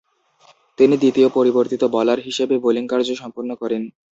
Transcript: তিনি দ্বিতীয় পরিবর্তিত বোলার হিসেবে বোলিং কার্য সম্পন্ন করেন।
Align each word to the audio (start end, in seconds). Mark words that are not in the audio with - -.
তিনি 0.77 0.95
দ্বিতীয় 0.97 1.27
পরিবর্তিত 1.37 1.81
বোলার 1.93 2.19
হিসেবে 2.27 2.55
বোলিং 2.63 2.83
কার্য 2.91 3.09
সম্পন্ন 3.21 3.49
করেন। 3.61 3.81